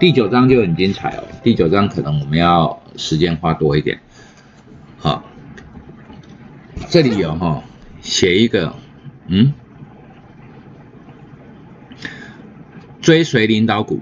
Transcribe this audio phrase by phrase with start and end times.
[0.00, 1.24] 第九章就很精彩哦。
[1.42, 4.00] 第九章可能我们要时间花多一点。
[4.96, 5.22] 好，
[6.88, 7.62] 这里有哈
[8.00, 8.74] 写一个，
[9.26, 9.52] 嗯，
[13.02, 14.00] 追随领导股。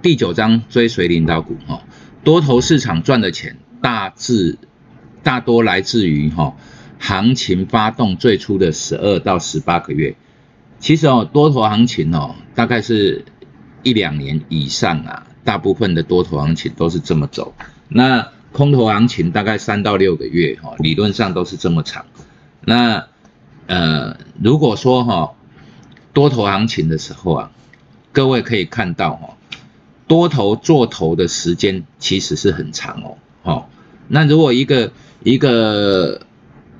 [0.00, 1.82] 第九章追随领导股哈，
[2.22, 4.58] 多头市场赚的钱大致
[5.24, 6.54] 大多来自于哈
[7.00, 10.14] 行情发动最初的十二到十八个月。
[10.78, 13.24] 其实哦，多头行情哦，大概是
[13.82, 17.54] 一两年以上啊，大部分的多头行情都是这么走。
[17.88, 22.04] 那空头行情大概三到六个月哈，理论上都是这么长。
[22.64, 23.06] 那
[23.66, 25.34] 呃，如果说哈
[26.12, 27.50] 多头行情的时候啊，
[28.12, 29.36] 各位可以看到哈。
[30.08, 33.02] 多头做头的时间其实是很长
[33.44, 33.66] 哦，
[34.08, 36.20] 那如果一个一个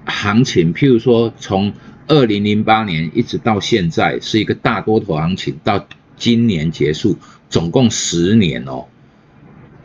[0.05, 1.73] 行情，譬如说从
[2.09, 5.87] 二零零八年一直到现在是一个大多头行情，到
[6.23, 7.19] 今年结束，
[7.51, 8.87] 总共十年哦，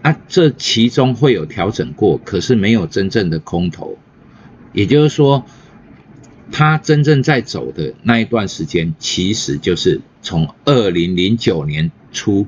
[0.03, 3.97] 啊，这其中会有调整过，可是没有真正的空头，
[4.71, 5.45] 也就是说，
[6.51, 12.45] 它真正在走的那一段时间，其实就是从二零零九年初。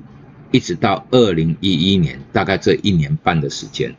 [0.52, 3.96] 一直到二零一一年，大概这一年半的时间，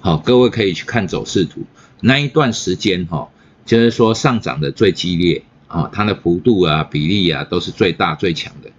[0.00, 1.64] 好，各位可以去看走势图，
[2.00, 3.30] 那一段时间哈，
[3.66, 8.70] 就是说上涨的最激烈啊，它的幅度啊、比例啊都是最大最强的。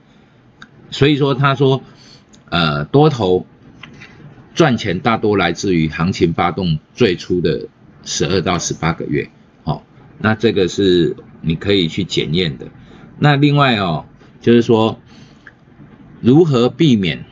[0.93, 1.83] 所以说，他说，
[2.49, 3.45] 呃，多头
[4.55, 7.67] 赚钱大多来自于行情发动最初的
[8.05, 9.29] 十二到十八个月，
[9.65, 9.83] 好，
[10.19, 12.67] 那这个是你可以去检验的。
[13.19, 14.05] 那另外哦，
[14.39, 14.99] 就是说。
[16.25, 17.25] 如何避免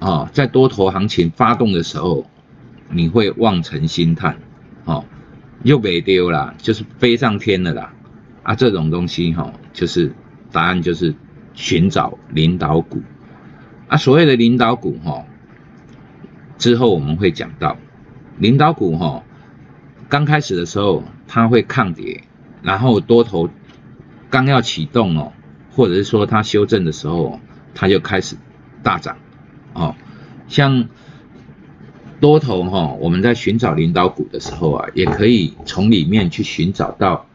[0.00, 2.28] 啊，在多头行情发动的时候，
[2.90, 4.36] 你会望尘兴叹，
[4.84, 5.06] 哦，
[5.62, 7.94] 又被丢了，就是飞上天了啦，
[8.42, 10.12] 啊，这种东西哈，就是
[10.52, 11.14] 答案就是
[11.54, 13.02] 寻找领导股，
[13.88, 15.24] 啊，所谓的领导股哈，
[16.58, 17.78] 之后我们会讲到，
[18.38, 19.22] 领导股哈，
[20.08, 22.22] 刚开始的时候它会抗跌，
[22.62, 23.48] 然后多头
[24.30, 25.32] 刚要启动哦，
[25.70, 27.40] 或者是说它修正的时候。
[27.76, 28.36] 它就开始
[28.84, 29.16] 大涨，
[29.72, 29.96] 哦，
[30.46, 30.88] 像
[32.20, 37.26] 多头哈，我们在寻找领导股的时候啊，也可以从里面去寻找到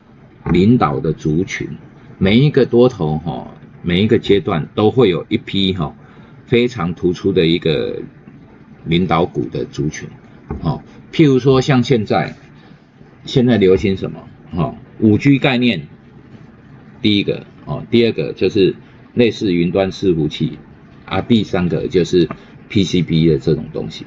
[0.45, 1.77] 领导的族群。
[2.19, 3.47] 每一个多头哈，
[3.81, 5.95] 每一个阶段都会有一批哈
[6.45, 8.01] 非常突出的一个
[8.85, 10.07] 领导股的族群，
[10.61, 10.81] 哦，
[11.11, 12.35] 譬如说像现在
[13.25, 14.27] 现在流行什么？
[14.51, 15.87] 哦，五 G 概念，
[17.01, 18.75] 第一个哦，第二个就是。
[19.15, 20.59] 类似云端伺服器
[21.03, 22.29] 啊，第三个就是
[22.69, 24.05] PCB 的这种东西，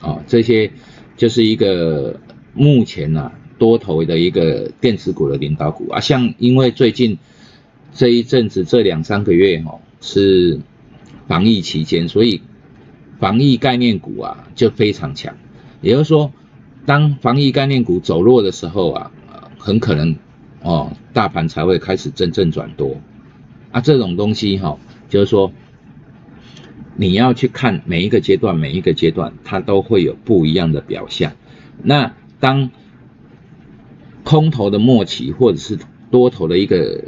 [0.00, 0.70] 啊，这些
[1.16, 2.18] 就是一个
[2.54, 6.00] 目前呢多头的一个电子股的领导股啊。
[6.00, 7.18] 像因为最近
[7.92, 10.60] 这一阵子这两三个月哈是
[11.26, 12.42] 防疫期间，所以
[13.18, 15.36] 防疫概念股啊就非常强。
[15.80, 16.32] 也就是说，
[16.86, 19.10] 当防疫概念股走弱的时候啊，
[19.58, 20.16] 很可能
[20.62, 23.00] 哦大盘才会开始真正转多。
[23.70, 24.78] 啊，这种东西哈，
[25.08, 25.52] 就是说，
[26.96, 31.36] 你要去看每一个阶段，每一个阶段它都会有不一样的表现。
[31.82, 32.70] 那当
[34.24, 35.78] 空头的末期，或者是
[36.10, 37.04] 多头的一个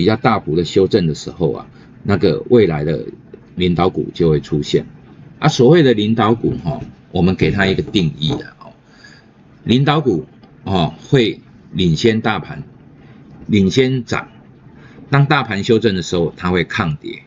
[0.00, 1.66] 比较大幅的修正的时候啊，
[2.04, 3.04] 那个未来的
[3.54, 4.86] 领导股就会出现。
[5.38, 6.80] 啊，所谓的领导股哈，
[7.12, 8.72] 我们给它一个定义的哦，
[9.62, 10.24] 领导股
[10.64, 12.62] 哦会领先大盘，
[13.46, 14.28] 领先涨。
[15.10, 17.24] 当大盘修正的时候，它会抗跌，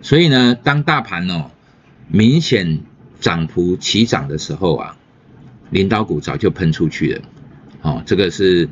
[0.00, 1.50] 所以呢，当大盘哦
[2.08, 2.80] 明显
[3.20, 4.96] 涨幅起涨的时候啊，
[5.68, 7.22] 领导股早就喷出去了，
[7.82, 8.70] 哦，这个是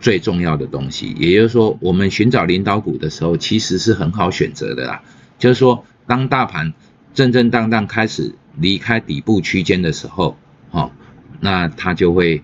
[0.00, 1.14] 最重要的东西。
[1.18, 5.02] 也就是说，我们寻找领导股的时候，其实是很好选择的啦。
[5.38, 6.74] 就是说，当大盘
[7.14, 10.36] 震震荡荡开始离开底部区间的时候，
[10.70, 10.90] 哦，
[11.38, 12.42] 那它就会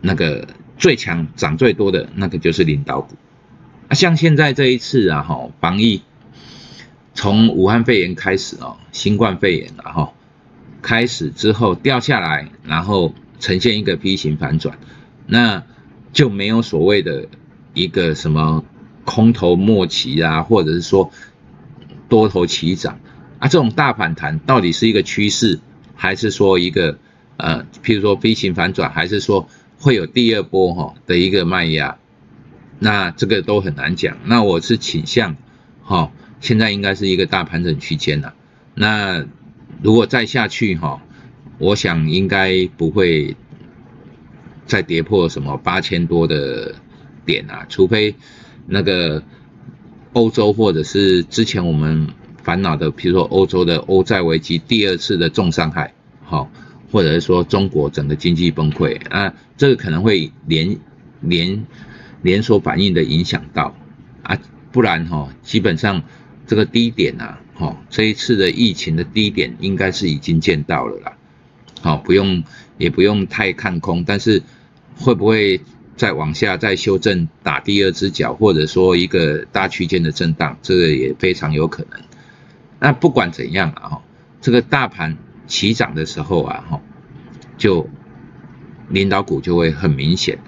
[0.00, 3.16] 那个最强涨最多的那个就是领导股。
[3.90, 6.02] 像现在这一次啊，哈，防疫
[7.14, 10.12] 从武汉肺炎开始哦，新冠肺炎啊，哈
[10.80, 14.78] 开始之后掉下来，然后呈现一个 V 型反转，
[15.26, 15.62] 那
[16.12, 17.26] 就没有所谓的
[17.74, 18.64] 一个什么
[19.04, 21.10] 空头末期啊，或者是说
[22.08, 23.00] 多头齐涨
[23.38, 25.58] 啊，这种大反弹到底是一个趋势，
[25.94, 26.98] 还是说一个
[27.38, 29.48] 呃，譬如说 V 型反转，还是说
[29.78, 31.96] 会有第二波哈的一个卖压？
[32.78, 35.36] 那这个都很难讲，那我是倾向，
[35.82, 38.34] 哈，现在应该是一个大盘整区间了。
[38.74, 39.24] 那
[39.82, 41.00] 如果再下去哈，
[41.58, 43.36] 我想应该不会
[44.72, 46.74] 再跌破什么八千多的
[47.26, 48.14] 点啊，除非
[48.66, 49.22] 那个
[50.14, 52.08] 欧洲或者是之前我们
[52.42, 55.92] 烦恼的，比如说欧洲的欧债危机第二次的重伤害，
[56.24, 56.50] 好，
[56.90, 60.78] 或者是说中国整个经济崩溃啊，这个可能会连
[61.20, 61.66] 连
[62.22, 63.76] 连锁反应的影响到
[64.22, 64.38] 啊，
[64.70, 66.02] 不然哈，基本上
[66.46, 71.12] 这个低点啊，哈，这一次的疫情的低点应该是已经见到了啦，
[71.82, 72.42] 好，不用
[72.78, 74.42] 也不用太看空，但是
[75.02, 75.60] 会不会？
[75.94, 82.00] 再往下再修正打第二只脚，或者说一个大区间的震荡，这个也非常有可能。
[82.80, 84.00] 那不管怎样啊，
[84.40, 86.80] 这个大盘起涨的时候啊，哈，
[87.58, 87.88] 就
[88.88, 90.38] 领导股就会很明显。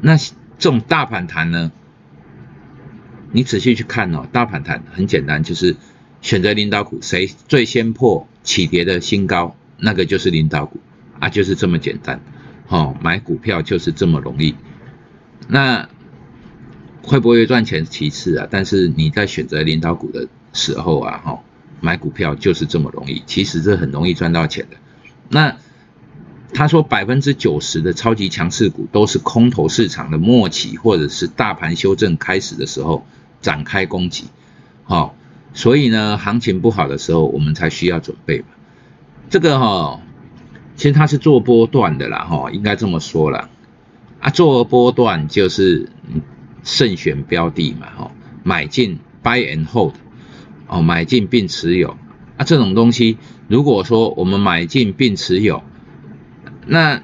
[0.00, 1.72] 那这种大盘弹呢，
[3.32, 5.74] 你仔细去看哦，大盘弹很简单，就是
[6.22, 10.78] 选择领导股，谁最先破起跌的新高，那个就是领导股
[11.18, 12.22] 啊，就是这么简单。
[12.68, 14.54] 哦，买股票就是这么容易。
[15.48, 15.88] 那
[17.02, 18.48] 会不会赚钱其次啊？
[18.50, 21.40] 但是你在选择领导股的时候啊，哈，
[21.80, 23.22] 买股票就是这么容易。
[23.26, 24.76] 其实这很容易赚到钱的。
[25.28, 25.56] 那
[26.54, 33.04] 他说百分之九十的超级强势股都是空头市场的末期，或者是大盘修正开始的时候
[33.40, 34.26] 展开攻击，
[34.84, 35.16] 好，
[35.52, 38.46] 所以呢，行情不好的时候我们才需要准备嘛。
[39.28, 40.00] 这个哈，
[40.76, 43.48] 其实它是做波段的啦，哈，应该这么说了。
[44.20, 45.90] 啊，做波段就是
[46.62, 48.10] 慎选标的嘛，哦，
[48.42, 49.94] 买进 buy and hold，
[50.66, 51.96] 哦，买进并持有。
[52.36, 55.62] 啊，这种东西，如果说我们买进并持有，
[56.66, 57.02] 那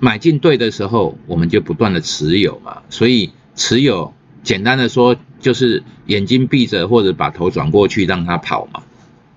[0.00, 2.82] 买进对的时候，我们就不断的持有嘛。
[2.88, 8.82] 所以持有，简单的说就是眼睛闭着或者把头转过去让它跑嘛，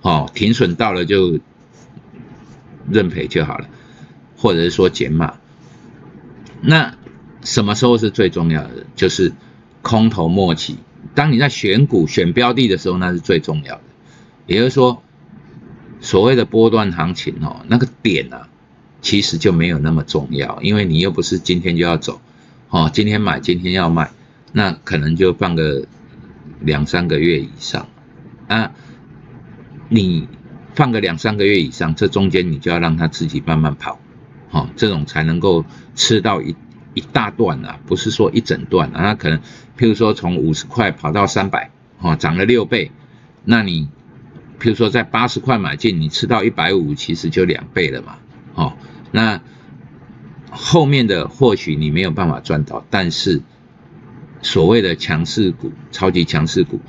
[0.02, 1.40] 哦，停损到了就
[2.90, 3.68] 认赔就好了，
[4.38, 5.36] 或者是说减码。
[6.62, 6.96] 那
[7.44, 8.86] 什么时候是最重要的？
[8.96, 9.34] 就是
[9.82, 10.78] 空头末期。
[11.14, 13.82] 当你在选股、选标的的时候，那是最重要的。
[14.48, 15.04] 也就是说，
[16.02, 18.50] 所谓的波段行情哦，那个点啊，
[19.02, 22.20] 其实就没有那么重要，因为你又不是今天就要走，
[22.70, 24.12] 哦，今天买，今天要卖，
[24.52, 25.86] 那可能就放个
[26.60, 27.88] 两三个月以上
[28.48, 28.72] 啊。
[29.88, 30.28] 你
[30.76, 34.00] 放个两三个月以上，这中间你就要让它自己慢慢跑。
[34.52, 36.56] 哦，这种才能够吃到一
[36.94, 39.02] 一大段啊，不是说一整段啊。
[39.02, 39.40] 那可能，
[39.78, 42.92] 譬如说从五十块跑到三百，哦，涨了六倍，
[43.44, 43.90] 那你，
[44.60, 48.18] 譬如说在八十块买进，你吃到一百五，其实就两倍了嘛。
[48.54, 48.78] 哦，
[49.12, 49.42] 那
[50.52, 53.42] 后面的或许你没有办法赚到，但是
[54.42, 56.80] 所谓的强势股、超级强势股，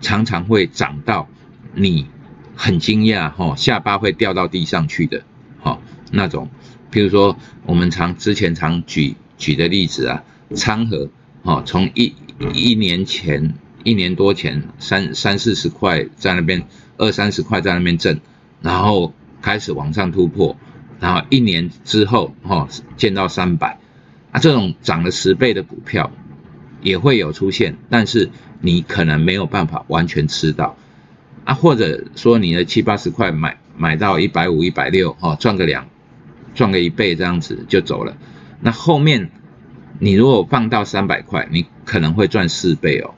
[0.00, 1.28] 常常会涨到
[1.74, 2.08] 你
[2.56, 5.22] 很惊讶，哈，下巴会掉到地上去的，
[5.60, 5.80] 好
[6.10, 6.48] 那种。
[6.90, 7.36] 譬如说，
[7.66, 10.24] 我们常之前常举举的例子啊，
[10.54, 11.10] 昌河，
[11.42, 12.14] 哦，从一
[12.54, 13.54] 一年前
[13.84, 16.66] 一年多前三三四十块在那边，
[16.96, 18.18] 二三十块在那边挣，
[18.62, 19.12] 然后
[19.42, 20.56] 开始往上突破，
[20.98, 22.66] 然后一年之后，哈，
[22.96, 23.78] 见到三百，
[24.30, 26.10] 啊，这种涨了十倍的股票
[26.80, 28.30] 也会有出现，但是
[28.60, 30.76] 你可能没有办法完全吃到，
[31.46, 35.88] 啊，或者说你的七八十块买买到一百五一百六，哈，赚个两。
[36.54, 38.16] 赚个一倍这样子就走了，
[38.62, 39.30] 那后面
[39.98, 43.12] 你如果放到三百块，你可能会赚四倍哦。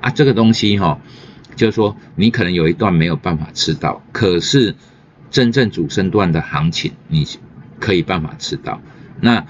[0.00, 1.00] 啊，这个东西哈，
[1.54, 4.74] 就是说你可能有一段没有办法吃到，可是
[5.30, 7.24] 真正主升段的行情，你
[7.78, 8.80] 可以办法吃到。
[9.20, 9.46] 那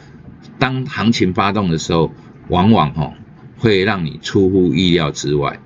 [0.59, 2.13] 当行情发动的时候，
[2.49, 3.15] 往往哈
[3.57, 5.59] 会让你出乎意料之外。